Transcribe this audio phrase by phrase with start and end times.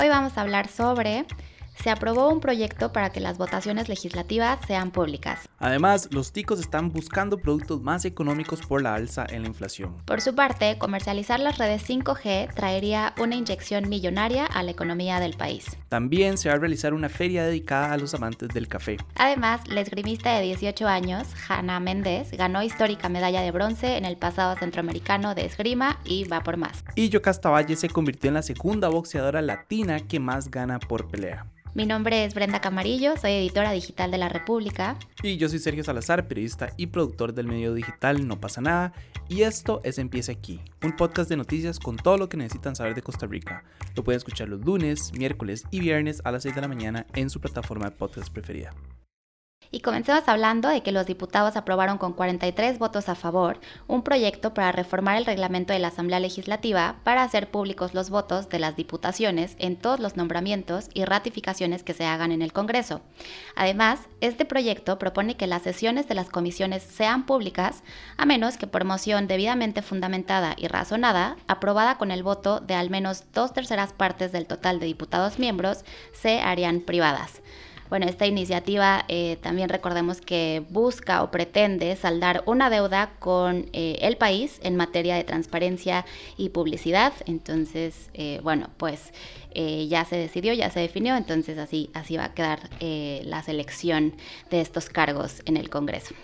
[0.00, 1.24] Hoy vamos a hablar sobre
[1.82, 5.48] se aprobó un proyecto para que las votaciones legislativas sean públicas.
[5.58, 9.96] Además, los ticos están buscando productos más económicos por la alza en la inflación.
[10.04, 15.34] Por su parte, comercializar las redes 5G traería una inyección millonaria a la economía del
[15.34, 15.64] país.
[15.88, 18.98] También se va a realizar una feria dedicada a los amantes del café.
[19.14, 24.16] Además, la esgrimista de 18 años, Hanna Méndez, ganó histórica medalla de bronce en el
[24.16, 26.84] pasado centroamericano de esgrima y va por más.
[26.94, 31.46] Y Yocasta Valle se convirtió en la segunda boxeadora latina que más gana por pelea.
[31.74, 34.96] Mi nombre es Brenda Camarillo, soy editora digital de La República.
[35.22, 38.92] Y yo soy Sergio Salazar, periodista y productor del medio digital No pasa nada.
[39.28, 42.94] Y esto es Empieza aquí, un podcast de noticias con todo lo que necesitan saber
[42.94, 43.64] de Costa Rica.
[43.94, 47.28] Lo pueden escuchar los lunes, miércoles y viernes a las 6 de la mañana en
[47.28, 48.72] su plataforma de podcast preferida.
[49.70, 54.54] Y comencemos hablando de que los diputados aprobaron con 43 votos a favor un proyecto
[54.54, 58.76] para reformar el reglamento de la Asamblea Legislativa para hacer públicos los votos de las
[58.76, 63.02] diputaciones en todos los nombramientos y ratificaciones que se hagan en el Congreso.
[63.56, 67.82] Además, este proyecto propone que las sesiones de las comisiones sean públicas,
[68.16, 72.88] a menos que por moción debidamente fundamentada y razonada, aprobada con el voto de al
[72.88, 77.42] menos dos terceras partes del total de diputados miembros, se harían privadas.
[77.90, 83.98] Bueno, esta iniciativa eh, también recordemos que busca o pretende saldar una deuda con eh,
[84.02, 86.04] el país en materia de transparencia
[86.36, 87.14] y publicidad.
[87.26, 89.12] Entonces, eh, bueno, pues
[89.88, 94.14] ya se decidió, ya se definió, entonces así, así va a quedar la selección
[94.50, 96.14] de estos cargos en el Congreso.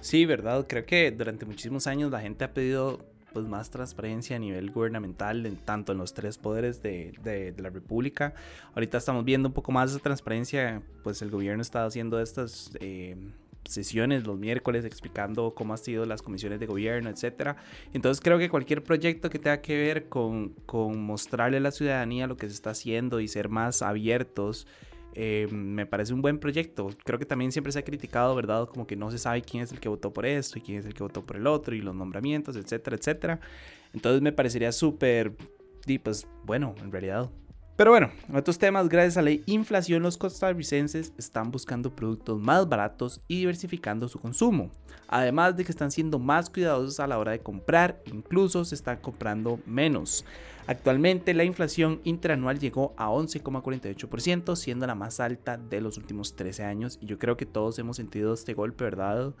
[0.00, 0.66] Sí, verdad.
[0.68, 3.06] Creo que durante muchísimos años la gente ha pedido
[3.36, 7.68] pues, más transparencia a nivel gubernamental, en, tanto en los tres poderes de, de, la
[7.68, 8.32] República.
[8.74, 12.70] Ahorita estamos viendo un poco más de transparencia, pues el gobierno está haciendo estas...
[12.80, 13.14] Eh,
[13.66, 17.56] sesiones los miércoles explicando cómo han sido las comisiones de gobierno, etcétera.
[17.92, 22.28] Entonces creo que cualquier proyecto que tenga que ver con, con mostrarle a la ciudadanía
[22.28, 24.68] lo que se está haciendo y ser más abiertos
[25.18, 26.90] eh, me parece un buen proyecto.
[27.02, 28.68] Creo que también siempre se ha criticado, ¿verdad?
[28.68, 30.84] Como que no se sabe quién es el que votó por esto y quién es
[30.84, 33.40] el que votó por el otro y los nombramientos, etcétera, etcétera.
[33.94, 35.32] Entonces me parecería súper,
[36.02, 37.30] pues bueno, en realidad.
[37.76, 43.20] Pero bueno, otros temas, gracias a la inflación, los costarricenses están buscando productos más baratos
[43.28, 44.70] y diversificando su consumo.
[45.08, 48.96] Además de que están siendo más cuidadosos a la hora de comprar, incluso se están
[48.96, 50.24] comprando menos.
[50.66, 56.64] Actualmente la inflación interanual llegó a 11,48%, siendo la más alta de los últimos 13
[56.64, 56.98] años.
[57.02, 59.34] Y yo creo que todos hemos sentido este golpe, ¿verdad?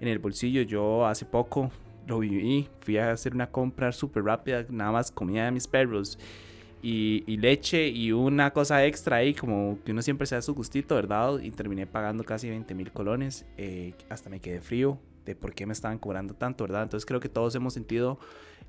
[0.00, 0.62] En el bolsillo.
[0.62, 1.70] Yo hace poco
[2.06, 6.18] lo viví, fui a hacer una compra súper rápida, nada más comida de mis perros.
[6.84, 10.96] Y, leche y una cosa extra ahí, como que uno siempre se da su gustito,
[10.96, 11.38] ¿verdad?
[11.38, 13.46] Y terminé pagando casi 20 mil colones.
[13.56, 16.82] Eh, hasta me quedé frío de por qué me estaban cobrando tanto, ¿verdad?
[16.82, 18.18] Entonces creo que todos hemos sentido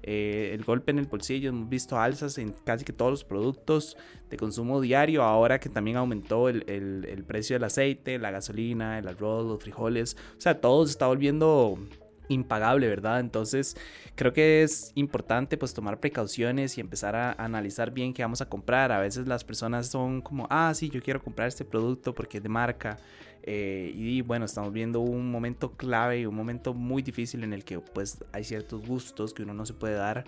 [0.06, 3.96] eh, el golpe en el bolsillo, hemos visto alzas en casi que todos los productos
[4.30, 9.08] de consumo diario, ahora que también aumentó el, el, precio del aceite, la gasolina, el
[9.08, 11.80] arroz, los frijoles, o sea, todo se está volviendo
[12.30, 13.20] impagable, ¿verdad?
[13.20, 13.76] Entonces
[14.16, 18.50] creo que es importante pues tomar precauciones y empezar a analizar bien qué vamos a
[18.50, 18.92] comprar.
[18.92, 22.44] A veces las personas son como, ah, sí, yo quiero comprar este producto porque es
[22.44, 22.98] de marca.
[23.46, 27.80] Eh, y bueno, estamos viendo un momento clave, un momento muy difícil en el que
[27.80, 30.24] pues hay ciertos gustos que uno no se puede dar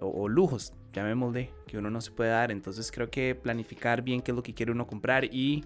[0.00, 2.52] o, lujos, llamémosle, que uno no se puede dar.
[2.52, 5.64] Entonces creo que planificar bien qué es lo que quiere uno comprar y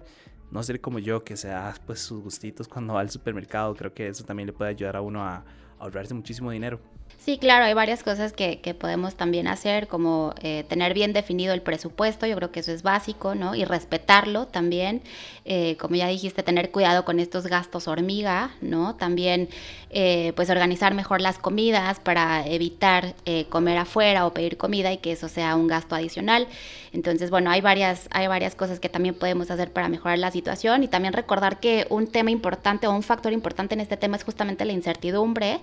[0.51, 3.75] no ser como yo que se da pues sus gustitos cuando va al supermercado.
[3.75, 5.45] Creo que eso también le puede ayudar a uno a
[5.79, 6.79] ahorrarse muchísimo dinero.
[7.25, 11.61] Sí, claro, hay varias cosas que, podemos también hacer, como eh, tener bien definido el
[11.63, 13.55] presupuesto, yo creo que eso es básico, ¿no?
[13.55, 15.01] Y respetarlo también,
[15.43, 18.95] eh, como ya dijiste, tener cuidado con estos gastos hormiga, ¿no?
[18.95, 19.49] También,
[19.89, 23.15] eh, pues, organizar mejor las comidas para evitar
[23.49, 26.47] comer afuera o pedir comida y que eso sea un gasto adicional.
[26.93, 30.83] Entonces, bueno, hay varias, hay varias cosas que también podemos hacer para mejorar la situación
[30.83, 34.23] y también recordar que un tema importante o un factor importante en este tema es
[34.23, 35.59] justamente la incertidumbre,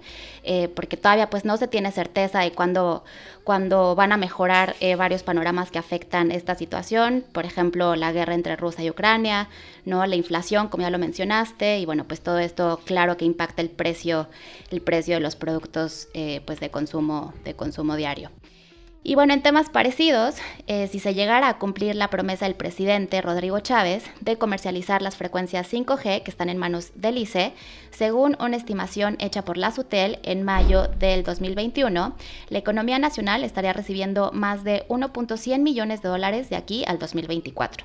[0.75, 3.05] porque todavía, pues, no se tiene certeza de cuándo,
[3.45, 8.57] van a mejorar eh, varios panoramas que afectan esta situación, por ejemplo, la guerra entre
[8.57, 9.49] Rusia y Ucrania,
[9.85, 10.05] ¿no?
[10.07, 13.71] la inflación, como ya lo mencionaste, y bueno, pues todo esto claro que impacta el
[13.71, 14.29] precio,
[14.71, 18.31] el precio de los productos eh, pues de consumo, de consumo diario.
[19.05, 20.37] Y bueno, en temas parecidos,
[20.69, 25.17] eh, si se llegara a cumplir la promesa del presidente Rodrigo Chávez de comercializar las
[25.17, 27.53] frecuencias 5G que están en manos del ICE,
[27.91, 32.15] según una estimación hecha por la SUTEL en mayo del 2021,
[32.49, 37.85] la economía nacional estaría recibiendo más de 1.100 millones de dólares de aquí al 2024.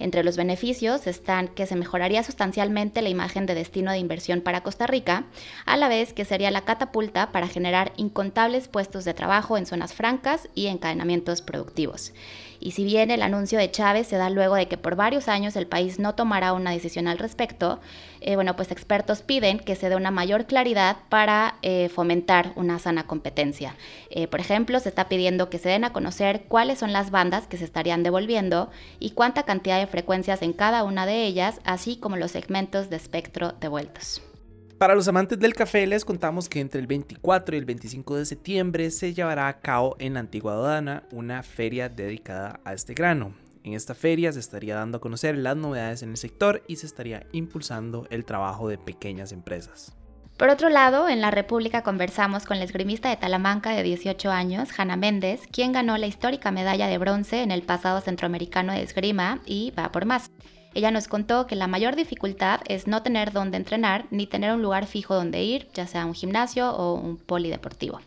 [0.00, 4.64] Entre los beneficios están que se mejoraría sustancialmente la imagen de destino de inversión para
[4.64, 5.26] Costa Rica,
[5.64, 9.94] a la vez que sería la catapulta para generar incontables puestos de trabajo en zonas
[9.94, 12.12] francas y encadenamientos productivos.
[12.58, 15.54] Y si bien el anuncio de Chávez se da luego de que por varios años
[15.56, 17.80] el país no tomará una decisión al respecto,
[18.20, 22.78] eh, bueno, pues expertos piden que se dé una mayor claridad para eh, fomentar una
[22.78, 23.76] sana competencia.
[24.10, 27.46] Eh, por ejemplo, se está pidiendo que se den a conocer cuáles son las bandas
[27.46, 31.96] que se estarían devolviendo y cuánta cantidad de frecuencias en cada una de ellas, así
[31.96, 34.22] como los segmentos de espectro devueltos.
[34.78, 38.26] Para los amantes del café les contamos que entre el 24 y el 25 de
[38.26, 43.32] septiembre se llevará a cabo en la antigua Dodana una feria dedicada a este grano.
[43.64, 46.84] En esta feria se estaría dando a conocer las novedades en el sector y se
[46.84, 49.96] estaría impulsando el trabajo de pequeñas empresas.
[50.36, 54.68] Por otro lado, en la República conversamos con la esgrimista de Talamanca de 18 años,
[54.78, 59.40] Hanna Méndez, quien ganó la histórica medalla de bronce en el pasado centroamericano de esgrima
[59.46, 60.30] y va por más.
[60.76, 64.60] Ella nos contó que la mayor dificultad es no tener dónde entrenar ni tener un
[64.60, 68.02] lugar fijo donde ir, ya sea un gimnasio o un polideportivo.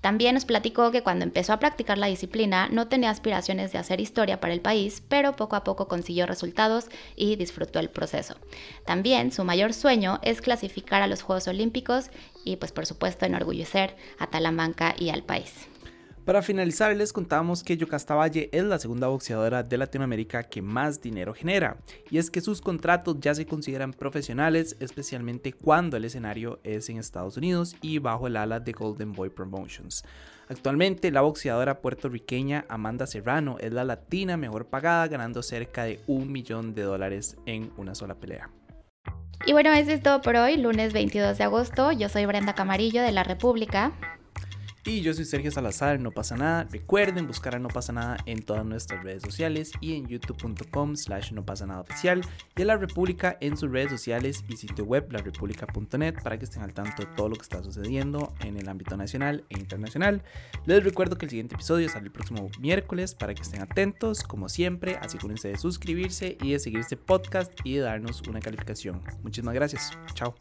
[0.00, 4.00] También nos platicó que cuando empezó a practicar la disciplina no tenía aspiraciones de hacer
[4.00, 8.36] historia para el país, pero poco a poco consiguió resultados y disfrutó el proceso.
[8.86, 12.08] También su mayor sueño es clasificar a los Juegos Olímpicos
[12.42, 15.68] y pues por supuesto enorgullecer a Talamanca y al país.
[16.24, 21.02] Para finalizar, les contamos que Yocasta Valle es la segunda boxeadora de Latinoamérica que más
[21.02, 21.76] dinero genera,
[22.10, 26.96] y es que sus contratos ya se consideran profesionales, especialmente cuando el escenario es en
[26.96, 30.02] Estados Unidos y bajo el ala de Golden Boy Promotions.
[30.48, 36.32] Actualmente, la boxeadora puertorriqueña Amanda Serrano es la latina mejor pagada, ganando cerca de un
[36.32, 38.48] millón de dólares en una sola pelea.
[39.44, 41.92] Y bueno, eso es todo por hoy, lunes 22 de agosto.
[41.92, 43.92] Yo soy Brenda Camarillo de La República.
[44.86, 46.68] Y yo soy Sergio Salazar, no pasa nada.
[46.70, 51.32] Recuerden buscar a No pasa nada en todas nuestras redes sociales y en youtube.com slash
[51.32, 52.20] no pasa nada oficial
[52.54, 56.62] y a La República en sus redes sociales y sitio web larepublica.net para que estén
[56.62, 60.22] al tanto de todo lo que está sucediendo en el ámbito nacional e internacional.
[60.66, 64.50] Les recuerdo que el siguiente episodio sale el próximo miércoles para que estén atentos, como
[64.50, 69.02] siempre, asegúrense de suscribirse y de seguir este podcast y de darnos una calificación.
[69.22, 69.92] Muchísimas gracias.
[70.12, 70.34] Chao.